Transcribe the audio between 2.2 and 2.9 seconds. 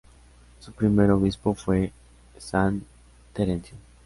san